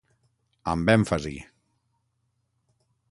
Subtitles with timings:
[0.71, 1.35] Amb èmfasi